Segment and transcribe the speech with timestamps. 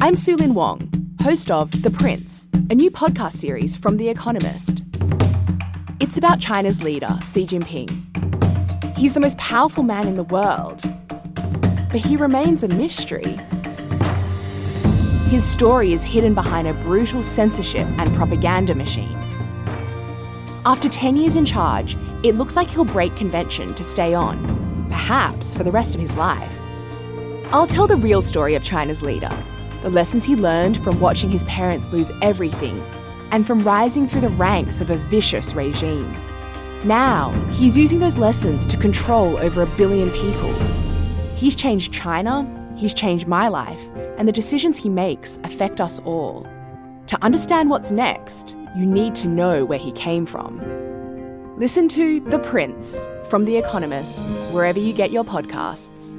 [0.00, 0.88] I'm Sulin Wong,
[1.22, 4.84] host of The Prince, a new podcast series from The Economist.
[5.98, 8.96] It's about China's leader, Xi Jinping.
[8.96, 10.82] He's the most powerful man in the world,
[11.90, 13.36] but he remains a mystery.
[15.30, 19.18] His story is hidden behind a brutal censorship and propaganda machine.
[20.64, 24.38] After 10 years in charge, it looks like he'll break convention to stay on,
[24.88, 26.56] perhaps for the rest of his life.
[27.52, 29.36] I'll tell the real story of China's leader
[29.82, 32.82] the lessons he learned from watching his parents lose everything
[33.30, 36.12] and from rising through the ranks of a vicious regime.
[36.84, 40.52] Now, he's using those lessons to control over a billion people.
[41.36, 42.46] He's changed China,
[42.76, 43.82] he's changed my life,
[44.16, 46.46] and the decisions he makes affect us all.
[47.08, 50.60] To understand what's next, you need to know where he came from.
[51.56, 56.14] Listen to The Prince from The Economist, wherever you get your podcasts.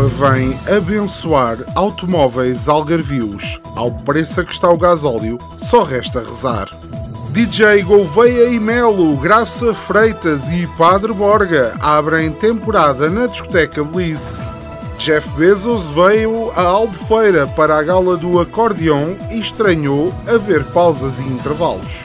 [0.00, 3.60] Papa vem abençoar automóveis algarvios.
[3.76, 6.70] Ao preço a que está o gasóleo, só resta rezar.
[7.32, 14.48] DJ Gouveia e Melo, Graça Freitas e Padre Borga abrem temporada na discoteca Bliss.
[14.96, 21.18] Jeff Bezos veio a Albufeira para a gala do acordeão e estranhou a ver pausas
[21.18, 22.04] e intervalos.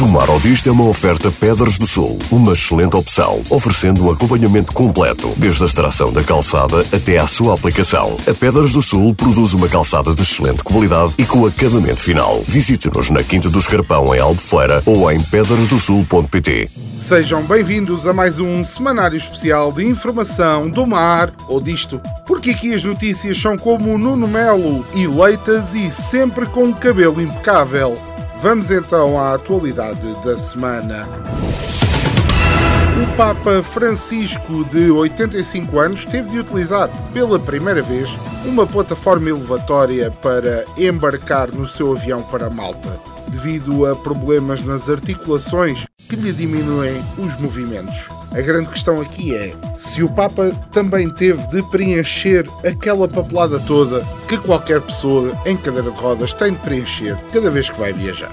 [0.00, 4.10] Do Mar ao Disto é uma oferta Pedras do Sul, uma excelente opção, oferecendo um
[4.10, 8.16] acompanhamento completo, desde a extração da calçada até à sua aplicação.
[8.26, 12.40] A Pedras do Sul produz uma calçada de excelente qualidade e com acabamento final.
[12.48, 16.70] Visite-nos na Quinta do Escarpão, em Albufeira, ou em pedrasdosul.pt.
[16.96, 22.72] Sejam bem-vindos a mais um semanário especial de informação do mar ou disto, porque aqui
[22.72, 27.98] as notícias são como Nuno Melo, eleitas e sempre com um cabelo impecável.
[28.42, 31.06] Vamos então à atualidade da semana.
[33.02, 38.08] O Papa Francisco, de 85 anos, teve de utilizar pela primeira vez
[38.46, 42.98] uma plataforma elevatória para embarcar no seu avião para Malta,
[43.28, 48.08] devido a problemas nas articulações que lhe diminuem os movimentos.
[48.32, 54.04] A grande questão aqui é se o Papa também teve de preencher aquela papelada toda
[54.28, 58.32] que qualquer pessoa em cadeira de rodas tem de preencher cada vez que vai viajar.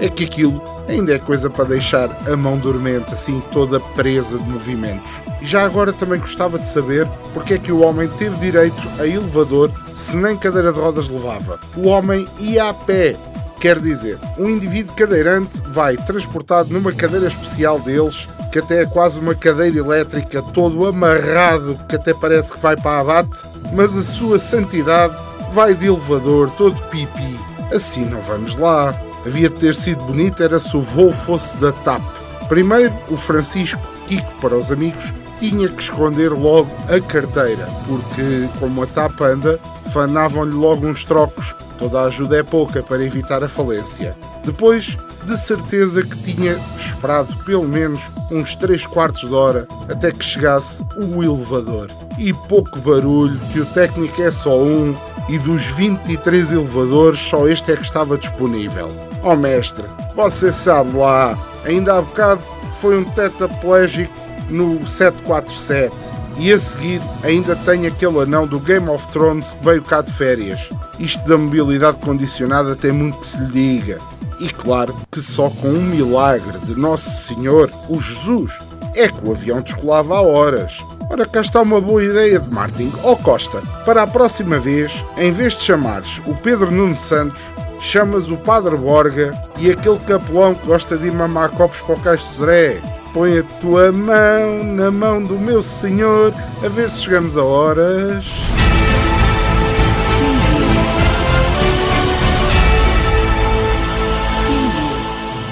[0.00, 4.48] É que aquilo ainda é coisa para deixar a mão dormente, assim toda presa de
[4.48, 5.20] movimentos.
[5.42, 9.06] E já agora também gostava de saber porque é que o homem teve direito a
[9.06, 11.60] elevador se nem cadeira de rodas levava.
[11.76, 13.14] O homem ia a pé
[13.60, 19.18] Quer dizer, um indivíduo cadeirante vai transportado numa cadeira especial deles, que até é quase
[19.18, 23.42] uma cadeira elétrica, todo amarrado, que até parece que vai para abate,
[23.74, 25.16] mas a sua santidade
[25.52, 27.38] vai de elevador, todo pipi.
[27.74, 28.94] Assim não vamos lá.
[29.26, 32.02] Havia de ter sido bonito era se o voo fosse da TAP.
[32.48, 38.82] Primeiro, o Francisco Kiko para os amigos tinha que esconder logo a carteira, porque como
[38.82, 39.58] a TAP anda,
[39.92, 44.10] fanavam-lhe logo uns trocos Toda a ajuda é pouca para evitar a falência.
[44.44, 50.24] Depois, de certeza que tinha esperado pelo menos uns 3 quartos de hora até que
[50.24, 51.88] chegasse o elevador.
[52.18, 54.92] E pouco barulho, que o técnico é só um
[55.28, 58.88] e dos 23 elevadores só este é que estava disponível.
[59.22, 59.84] Oh, mestre,
[60.16, 62.42] você sabe lá, ainda há bocado
[62.74, 65.94] foi um tetraplégico no 747
[66.38, 70.12] e a seguir ainda tem aquele anão do Game of Thrones que veio cá de
[70.12, 70.68] férias.
[70.98, 73.98] Isto da mobilidade condicionada tem muito que se lhe diga.
[74.40, 78.52] E claro que só com um milagre de Nosso Senhor, o Jesus,
[78.94, 80.78] é que o avião descolava a horas.
[81.10, 82.92] Ora, cá está uma boa ideia de Martin.
[83.02, 87.52] Ó oh Costa, para a próxima vez, em vez de chamares o Pedro Nuno Santos,
[87.80, 92.00] chamas o Padre Borga e aquele capelão que gosta de ir mamar copos para o
[92.00, 92.80] Caixo Seré.
[93.12, 96.32] Põe a tua mão na mão do meu Senhor,
[96.64, 98.24] a ver se chegamos a horas.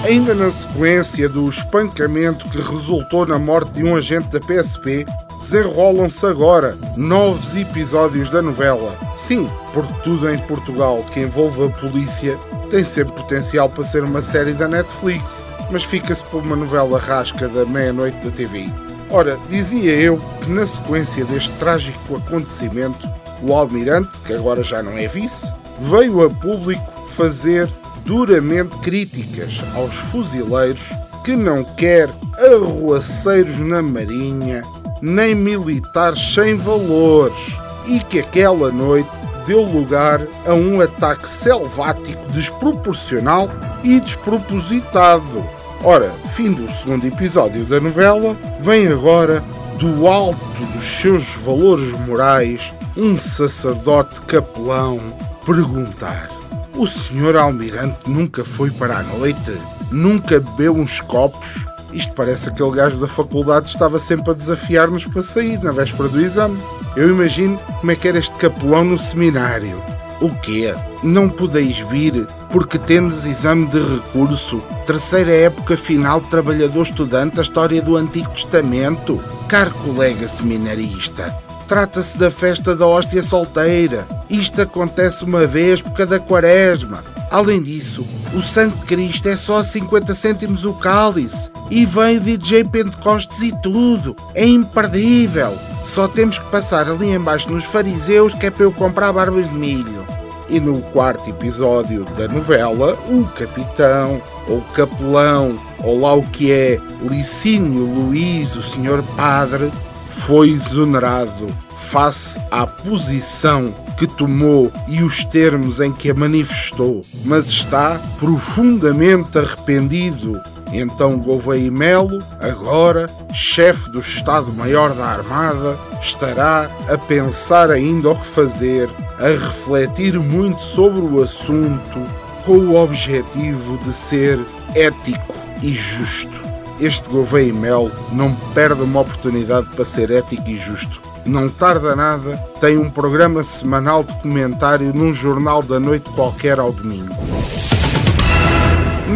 [0.06, 5.04] Ainda na sequência do espancamento que resultou na morte de um agente da PSP,
[5.40, 8.96] desenrolam-se agora novos episódios da novela.
[9.16, 12.38] Sim, porque tudo em Portugal que envolve a polícia
[12.70, 17.48] tem sempre potencial para ser uma série da Netflix, mas fica-se por uma novela rasca
[17.48, 18.68] da meia-noite da TV.
[19.10, 23.08] Ora, dizia eu que na sequência deste trágico acontecimento,
[23.42, 27.68] o almirante, que agora já não é vice, veio a público fazer
[28.04, 30.92] duramente críticas aos fuzileiros
[31.24, 32.08] que não quer
[32.52, 34.62] arruaceiros na marinha,
[35.02, 39.10] nem militares sem valores, e que aquela noite
[39.46, 43.48] deu lugar a um ataque selvático desproporcional
[43.82, 45.44] e despropositado.
[45.84, 49.40] Ora, fim do segundo episódio da novela, vem agora,
[49.78, 54.98] do alto dos seus valores morais, um sacerdote capelão
[55.44, 56.28] perguntar:
[56.76, 59.56] O senhor almirante nunca foi para a noite?
[59.92, 61.66] Nunca bebeu uns copos?
[61.92, 66.08] Isto parece aquele gajo da faculdade que estava sempre a desafiar-nos para sair na véspera
[66.08, 66.58] do exame.
[66.96, 69.80] Eu imagino como é que era este capelão no seminário.
[70.20, 70.72] O quê?
[71.02, 74.62] Não podeis vir porque tendes exame de recurso?
[74.86, 79.22] Terceira época final trabalhador estudante, a história do Antigo Testamento?
[79.46, 81.36] Caro colega seminarista,
[81.68, 84.06] trata-se da festa da hóstia solteira.
[84.30, 87.04] Isto acontece uma vez por cada quaresma.
[87.30, 93.42] Além disso, o Santo Cristo é só 50 cêntimos o cálice e vem DJ Pentecostes
[93.42, 94.14] e tudo.
[94.34, 95.56] É imperdível.
[95.82, 99.56] Só temos que passar ali embaixo nos fariseus que é para eu comprar barbas de
[99.56, 100.06] milho.
[100.48, 106.78] E no quarto episódio da novela, o capitão, ou capelão, ou lá o que é,
[107.02, 109.72] Licínio Luís, o senhor padre,
[110.08, 117.46] foi exonerado face à posição que tomou e os termos em que a manifestou, mas
[117.46, 120.40] está profundamente arrependido
[120.72, 128.26] então Gouveia Melo, agora chefe do Estado-Maior da Armada, estará a pensar ainda o que
[128.26, 128.88] fazer,
[129.18, 132.02] a refletir muito sobre o assunto,
[132.44, 134.38] com o objetivo de ser
[134.74, 136.44] ético e justo.
[136.80, 141.05] Este Gouveia Melo não perde uma oportunidade para ser ético e justo.
[141.26, 146.72] Não tarda nada, tem um programa semanal de comentário num jornal da noite qualquer ao
[146.72, 147.14] domingo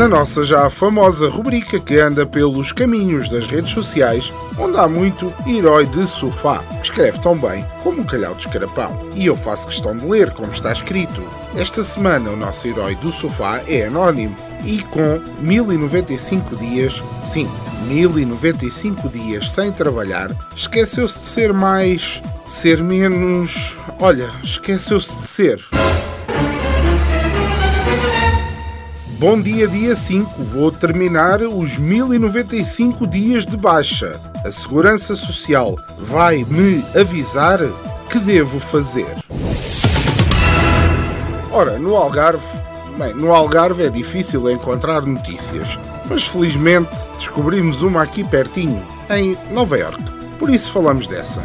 [0.01, 5.33] na nossa já famosa rubrica que anda pelos caminhos das redes sociais, onde há muito
[5.47, 8.99] herói de sofá, que escreve tão bem como um calhau de escarapão.
[9.15, 11.23] E eu faço questão de ler como está escrito.
[11.55, 14.35] Esta semana o nosso herói do sofá é anónimo
[14.65, 17.51] e com 1095 dias, sim,
[17.83, 23.77] 1095 dias sem trabalhar, esqueceu-se de ser mais, ser menos.
[23.99, 25.65] Olha, esqueceu-se de ser.
[29.21, 30.43] Bom dia, dia 5.
[30.45, 34.19] Vou terminar os 1095 dias de baixa.
[34.45, 37.61] A Segurança Social vai me avisar
[38.11, 39.15] que devo fazer.
[41.53, 42.47] Ora, no Algarve,
[42.97, 45.79] bem, no Algarve é difícil encontrar notícias,
[46.11, 50.03] mas felizmente descobrimos uma aqui pertinho, em Nova York.
[50.39, 51.41] Por isso falamos dessa.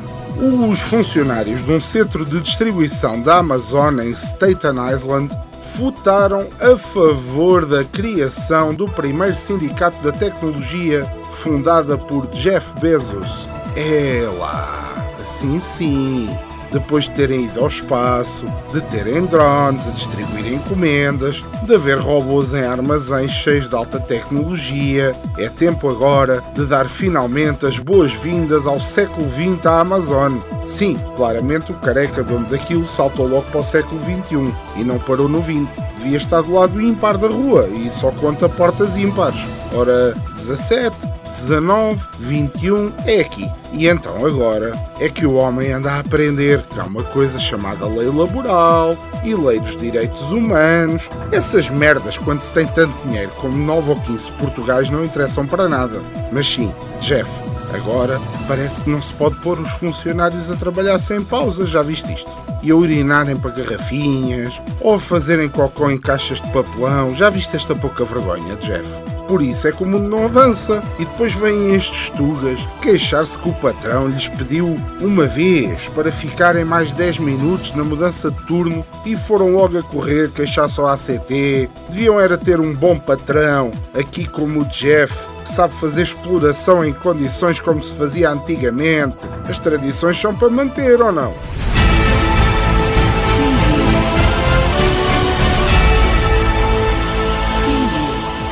[0.70, 5.34] Os funcionários de um centro de distribuição da Amazon em Staten Island
[5.78, 13.48] votaram a favor da criação do primeiro sindicato da tecnologia fundada por Jeff Bezos.
[13.76, 16.28] É lá, assim sim
[16.76, 22.54] depois de terem ido ao espaço, de terem drones a distribuir encomendas, de haver robôs
[22.54, 25.16] em armazéns cheios de alta tecnologia.
[25.38, 30.34] É tempo agora de dar finalmente as boas-vindas ao século XX à Amazon.
[30.68, 35.30] Sim, claramente o careca dono daquilo saltou logo para o século XXI e não parou
[35.30, 35.70] no XX.
[35.98, 39.40] Devia estar do lado ímpar da rua e só conta portas ímpares.
[39.74, 40.94] Ora, 17,
[41.26, 43.50] 19, 21 é aqui.
[43.74, 47.88] E então agora é que o homem anda a aprender que há uma coisa chamada
[47.88, 51.10] lei laboral e lei dos direitos humanos.
[51.32, 55.68] Essas merdas, quando se tem tanto dinheiro como 9 ou 15 portugais, não interessam para
[55.68, 56.02] nada.
[56.32, 57.30] Mas sim, Jeff,
[57.74, 62.12] agora parece que não se pode pôr os funcionários a trabalhar sem pausa, já viste
[62.14, 62.32] isto?
[62.64, 67.56] E a urinarem para garrafinhas, ou a fazerem cocô em caixas de papelão, já viste
[67.56, 69.15] esta pouca vergonha, Jeff?
[69.28, 70.82] Por isso é que o mundo não avança.
[71.00, 76.64] E depois vêm estes tugas queixar-se que o patrão lhes pediu uma vez para ficarem
[76.64, 81.70] mais 10 minutos na mudança de turno e foram logo a correr queixar-se ao ACT.
[81.90, 85.14] Deviam era ter um bom patrão, aqui como o Jeff,
[85.44, 89.18] que sabe fazer exploração em condições como se fazia antigamente.
[89.50, 91.34] As tradições são para manter ou não?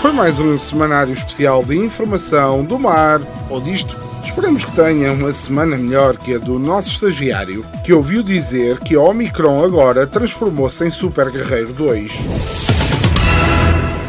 [0.03, 3.97] Foi mais um semanário especial de informação do mar ou disto.
[4.21, 8.95] Esperamos que tenha uma semana melhor que a do nosso estagiário, que ouviu dizer que
[8.95, 12.72] a Omicron agora transformou-se em Super Guerreiro 2.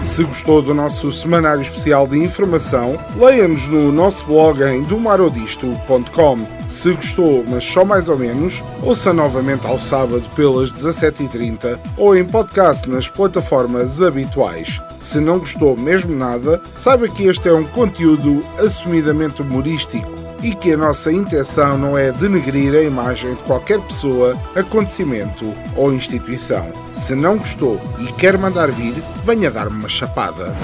[0.05, 6.47] Se gostou do nosso semanário especial de informação, leia-nos no nosso blog em domarodisto.com.
[6.69, 12.25] Se gostou, mas só mais ou menos, ouça novamente ao sábado pelas 17h30 ou em
[12.25, 14.79] podcast nas plataformas habituais.
[15.01, 20.75] Se não gostou mesmo nada, saiba que este é um conteúdo assumidamente humorístico e que
[20.75, 26.71] a nossa intenção não é denegrir a imagem de qualquer pessoa, acontecimento ou instituição.
[26.93, 30.55] Se não gostou e quer mandar vir, venha dar-me uma chapada.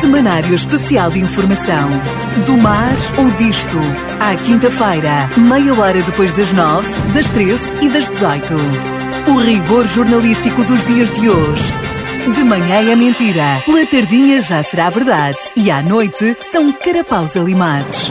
[0.00, 1.88] Semanário Especial de Informação.
[2.44, 3.78] Do mar ou disto.
[4.18, 8.54] À quinta-feira, meia hora depois das nove, das treze e das dezoito.
[9.28, 11.72] O rigor jornalístico dos dias de hoje.
[12.34, 18.10] De manhã é mentira, pela tardinha já será verdade e à noite são carapaus alimados.